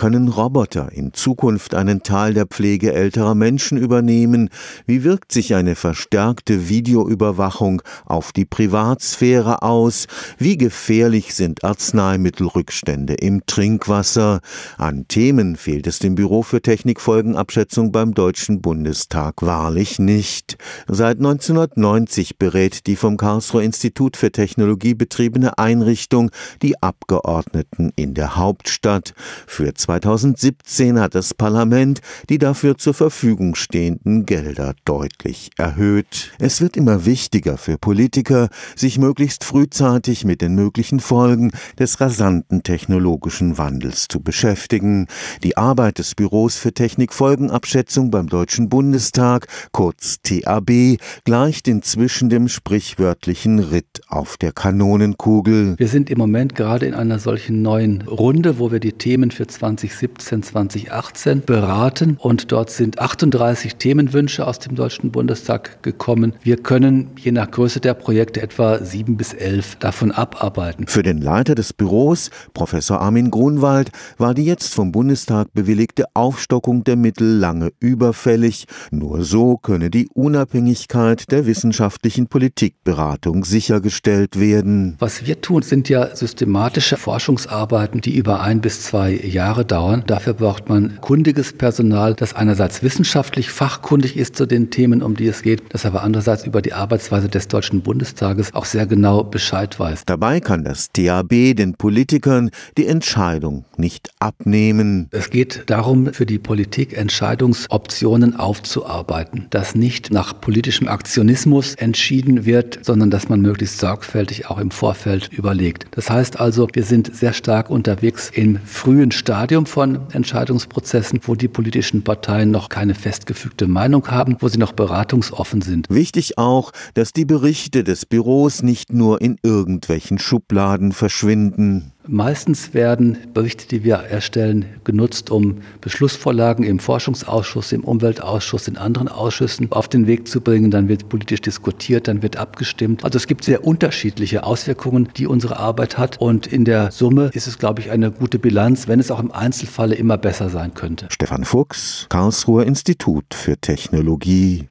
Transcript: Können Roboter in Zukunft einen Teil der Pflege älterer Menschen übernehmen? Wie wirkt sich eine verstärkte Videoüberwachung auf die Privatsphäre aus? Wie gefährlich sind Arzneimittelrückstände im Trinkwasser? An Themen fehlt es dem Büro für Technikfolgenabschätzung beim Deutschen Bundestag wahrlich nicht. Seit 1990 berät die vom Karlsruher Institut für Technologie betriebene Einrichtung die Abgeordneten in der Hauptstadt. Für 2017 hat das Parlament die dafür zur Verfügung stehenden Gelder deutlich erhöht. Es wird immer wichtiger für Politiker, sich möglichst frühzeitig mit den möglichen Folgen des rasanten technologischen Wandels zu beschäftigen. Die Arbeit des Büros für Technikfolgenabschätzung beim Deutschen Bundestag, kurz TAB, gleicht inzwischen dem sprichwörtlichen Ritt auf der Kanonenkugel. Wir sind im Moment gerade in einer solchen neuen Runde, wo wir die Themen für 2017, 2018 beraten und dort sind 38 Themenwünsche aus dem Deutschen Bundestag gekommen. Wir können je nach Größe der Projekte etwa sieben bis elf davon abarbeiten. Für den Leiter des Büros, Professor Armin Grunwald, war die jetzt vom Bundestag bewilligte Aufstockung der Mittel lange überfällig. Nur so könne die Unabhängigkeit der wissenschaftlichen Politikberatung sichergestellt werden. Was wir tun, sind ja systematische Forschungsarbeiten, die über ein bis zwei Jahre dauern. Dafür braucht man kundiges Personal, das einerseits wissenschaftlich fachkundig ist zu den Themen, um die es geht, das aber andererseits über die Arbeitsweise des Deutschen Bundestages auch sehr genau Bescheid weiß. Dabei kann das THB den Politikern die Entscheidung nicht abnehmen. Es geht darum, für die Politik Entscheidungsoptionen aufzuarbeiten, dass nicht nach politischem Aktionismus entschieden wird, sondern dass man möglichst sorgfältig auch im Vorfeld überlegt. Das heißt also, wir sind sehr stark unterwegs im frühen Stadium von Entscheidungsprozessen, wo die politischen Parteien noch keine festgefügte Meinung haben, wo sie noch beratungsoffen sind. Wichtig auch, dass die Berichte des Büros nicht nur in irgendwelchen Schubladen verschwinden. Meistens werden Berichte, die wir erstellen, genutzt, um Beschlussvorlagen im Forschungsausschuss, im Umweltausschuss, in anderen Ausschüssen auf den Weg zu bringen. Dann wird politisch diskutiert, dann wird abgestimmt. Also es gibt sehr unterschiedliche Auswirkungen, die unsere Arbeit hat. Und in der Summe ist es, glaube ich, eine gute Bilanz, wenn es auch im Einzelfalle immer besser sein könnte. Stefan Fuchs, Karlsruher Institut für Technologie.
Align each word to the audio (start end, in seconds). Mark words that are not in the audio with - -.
Können 0.00 0.28
Roboter 0.28 0.92
in 0.92 1.12
Zukunft 1.12 1.74
einen 1.74 2.02
Teil 2.02 2.32
der 2.32 2.46
Pflege 2.46 2.94
älterer 2.94 3.34
Menschen 3.34 3.76
übernehmen? 3.76 4.48
Wie 4.86 5.04
wirkt 5.04 5.30
sich 5.30 5.54
eine 5.54 5.74
verstärkte 5.74 6.70
Videoüberwachung 6.70 7.82
auf 8.06 8.32
die 8.32 8.46
Privatsphäre 8.46 9.60
aus? 9.60 10.06
Wie 10.38 10.56
gefährlich 10.56 11.34
sind 11.34 11.64
Arzneimittelrückstände 11.64 13.12
im 13.12 13.44
Trinkwasser? 13.44 14.40
An 14.78 15.06
Themen 15.06 15.56
fehlt 15.56 15.86
es 15.86 15.98
dem 15.98 16.14
Büro 16.14 16.42
für 16.42 16.62
Technikfolgenabschätzung 16.62 17.92
beim 17.92 18.14
Deutschen 18.14 18.62
Bundestag 18.62 19.42
wahrlich 19.42 19.98
nicht. 19.98 20.56
Seit 20.88 21.18
1990 21.18 22.38
berät 22.38 22.86
die 22.86 22.96
vom 22.96 23.18
Karlsruher 23.18 23.64
Institut 23.64 24.16
für 24.16 24.32
Technologie 24.32 24.94
betriebene 24.94 25.58
Einrichtung 25.58 26.30
die 26.62 26.82
Abgeordneten 26.82 27.92
in 27.96 28.14
der 28.14 28.36
Hauptstadt. 28.36 29.12
Für 29.46 29.74
2017 29.90 31.00
hat 31.00 31.16
das 31.16 31.34
Parlament 31.34 32.00
die 32.28 32.38
dafür 32.38 32.78
zur 32.78 32.94
Verfügung 32.94 33.56
stehenden 33.56 34.24
Gelder 34.24 34.74
deutlich 34.84 35.50
erhöht. 35.56 36.30
Es 36.38 36.60
wird 36.60 36.76
immer 36.76 37.06
wichtiger 37.06 37.56
für 37.58 37.76
Politiker, 37.76 38.50
sich 38.76 38.98
möglichst 38.98 39.42
frühzeitig 39.42 40.24
mit 40.24 40.42
den 40.42 40.54
möglichen 40.54 41.00
Folgen 41.00 41.50
des 41.76 42.00
rasanten 42.00 42.62
technologischen 42.62 43.58
Wandels 43.58 44.06
zu 44.06 44.20
beschäftigen. 44.20 45.08
Die 45.42 45.56
Arbeit 45.56 45.98
des 45.98 46.14
Büros 46.14 46.56
für 46.56 46.72
Technikfolgenabschätzung 46.72 48.12
beim 48.12 48.28
Deutschen 48.28 48.68
Bundestag, 48.68 49.48
kurz 49.72 50.18
TAB, 50.22 50.98
gleicht 51.24 51.66
inzwischen 51.66 52.28
dem 52.28 52.46
sprichwörtlichen 52.46 53.58
Ritt 53.58 54.02
auf 54.06 54.36
der 54.36 54.52
Kanonenkugel. 54.52 55.74
Wir 55.78 55.88
sind 55.88 56.10
im 56.10 56.18
Moment 56.18 56.54
gerade 56.54 56.86
in 56.86 56.94
einer 56.94 57.18
solchen 57.18 57.62
neuen 57.62 58.02
Runde, 58.02 58.60
wo 58.60 58.70
wir 58.70 58.78
die 58.78 58.92
Themen 58.92 59.32
für 59.32 59.48
2017, 59.80 60.42
2018 60.42 61.40
beraten 61.42 62.16
und 62.20 62.52
dort 62.52 62.70
sind 62.70 62.98
38 62.98 63.76
Themenwünsche 63.76 64.46
aus 64.46 64.58
dem 64.58 64.74
Deutschen 64.74 65.10
Bundestag 65.10 65.82
gekommen. 65.82 66.34
Wir 66.42 66.56
können 66.58 67.10
je 67.16 67.32
nach 67.32 67.50
Größe 67.50 67.80
der 67.80 67.94
Projekte 67.94 68.42
etwa 68.42 68.84
sieben 68.84 69.16
bis 69.16 69.32
elf 69.32 69.76
davon 69.76 70.12
abarbeiten. 70.12 70.86
Für 70.86 71.02
den 71.02 71.18
Leiter 71.18 71.54
des 71.54 71.72
Büros, 71.72 72.30
Professor 72.52 73.00
Armin 73.00 73.30
Grunwald, 73.30 73.90
war 74.18 74.34
die 74.34 74.44
jetzt 74.44 74.74
vom 74.74 74.92
Bundestag 74.92 75.48
bewilligte 75.54 76.04
Aufstockung 76.14 76.84
der 76.84 76.96
Mittel 76.96 77.38
lange 77.38 77.70
überfällig. 77.80 78.66
Nur 78.90 79.24
so 79.24 79.56
könne 79.56 79.90
die 79.90 80.08
Unabhängigkeit 80.12 81.30
der 81.30 81.46
wissenschaftlichen 81.46 82.26
Politikberatung 82.26 83.44
sichergestellt 83.44 84.38
werden. 84.38 84.96
Was 84.98 85.24
wir 85.24 85.40
tun, 85.40 85.62
sind 85.62 85.88
ja 85.88 86.14
systematische 86.14 86.96
Forschungsarbeiten, 86.96 88.00
die 88.00 88.16
über 88.16 88.40
ein 88.40 88.60
bis 88.60 88.82
zwei 88.82 89.12
Jahre 89.12 89.64
dauern. 89.70 90.02
Dafür 90.06 90.34
braucht 90.34 90.68
man 90.68 91.00
kundiges 91.00 91.52
Personal, 91.52 92.14
das 92.14 92.34
einerseits 92.34 92.82
wissenschaftlich 92.82 93.50
fachkundig 93.50 94.16
ist 94.16 94.36
zu 94.36 94.46
den 94.46 94.70
Themen, 94.70 95.02
um 95.02 95.16
die 95.16 95.26
es 95.26 95.42
geht, 95.42 95.62
das 95.70 95.86
aber 95.86 96.02
andererseits 96.02 96.44
über 96.44 96.62
die 96.62 96.72
Arbeitsweise 96.72 97.28
des 97.28 97.48
Deutschen 97.48 97.82
Bundestages 97.82 98.54
auch 98.54 98.64
sehr 98.64 98.86
genau 98.86 99.24
Bescheid 99.24 99.78
weiß. 99.78 100.04
Dabei 100.06 100.40
kann 100.40 100.64
das 100.64 100.88
THB 100.92 101.56
den 101.56 101.74
Politikern 101.74 102.50
die 102.76 102.86
Entscheidung 102.86 103.64
nicht 103.76 104.10
abnehmen. 104.18 105.08
Es 105.10 105.30
geht 105.30 105.64
darum, 105.66 106.12
für 106.12 106.26
die 106.26 106.38
Politik 106.38 106.96
Entscheidungsoptionen 106.96 108.36
aufzuarbeiten, 108.36 109.46
dass 109.50 109.74
nicht 109.74 110.12
nach 110.12 110.40
politischem 110.40 110.88
Aktionismus 110.88 111.74
entschieden 111.74 112.44
wird, 112.44 112.80
sondern 112.82 113.10
dass 113.10 113.28
man 113.28 113.40
möglichst 113.40 113.78
sorgfältig 113.78 114.48
auch 114.50 114.58
im 114.58 114.70
Vorfeld 114.70 115.28
überlegt. 115.32 115.86
Das 115.92 116.10
heißt 116.10 116.40
also, 116.40 116.68
wir 116.72 116.84
sind 116.84 117.14
sehr 117.14 117.32
stark 117.32 117.70
unterwegs 117.70 118.30
im 118.32 118.58
frühen 118.64 119.12
Stadium 119.60 119.66
von 119.66 120.12
Entscheidungsprozessen, 120.12 121.20
wo 121.24 121.34
die 121.34 121.48
politischen 121.48 122.02
Parteien 122.02 122.50
noch 122.50 122.68
keine 122.68 122.94
festgefügte 122.94 123.66
Meinung 123.66 124.06
haben, 124.08 124.36
wo 124.40 124.48
sie 124.48 124.58
noch 124.58 124.72
beratungsoffen 124.72 125.60
sind. 125.60 125.86
Wichtig 125.90 126.38
auch, 126.38 126.72
dass 126.94 127.12
die 127.12 127.24
Berichte 127.24 127.84
des 127.84 128.06
Büros 128.06 128.62
nicht 128.62 128.92
nur 128.92 129.20
in 129.20 129.38
irgendwelchen 129.42 130.18
Schubladen 130.18 130.92
verschwinden. 130.92 131.92
Meistens 132.12 132.74
werden 132.74 133.18
Berichte, 133.32 133.68
die 133.68 133.84
wir 133.84 133.94
erstellen, 133.94 134.64
genutzt, 134.82 135.30
um 135.30 135.58
Beschlussvorlagen 135.80 136.64
im 136.64 136.80
Forschungsausschuss, 136.80 137.70
im 137.70 137.84
Umweltausschuss, 137.84 138.66
in 138.66 138.76
anderen 138.76 139.06
Ausschüssen 139.06 139.70
auf 139.70 139.86
den 139.86 140.08
Weg 140.08 140.26
zu 140.26 140.40
bringen. 140.40 140.72
Dann 140.72 140.88
wird 140.88 141.08
politisch 141.08 141.40
diskutiert, 141.40 142.08
dann 142.08 142.20
wird 142.20 142.36
abgestimmt. 142.36 143.04
Also 143.04 143.16
es 143.16 143.28
gibt 143.28 143.44
sehr 143.44 143.64
unterschiedliche 143.64 144.42
Auswirkungen, 144.42 145.08
die 145.16 145.28
unsere 145.28 145.58
Arbeit 145.58 145.98
hat. 145.98 146.20
Und 146.20 146.48
in 146.48 146.64
der 146.64 146.90
Summe 146.90 147.30
ist 147.32 147.46
es, 147.46 147.58
glaube 147.58 147.80
ich, 147.80 147.92
eine 147.92 148.10
gute 148.10 148.40
Bilanz, 148.40 148.88
wenn 148.88 148.98
es 148.98 149.12
auch 149.12 149.20
im 149.20 149.30
Einzelfalle 149.30 149.94
immer 149.94 150.18
besser 150.18 150.50
sein 150.50 150.74
könnte. 150.74 151.06
Stefan 151.10 151.44
Fuchs, 151.44 152.06
Karlsruher 152.08 152.66
Institut 152.66 153.34
für 153.34 153.56
Technologie. 153.56 154.66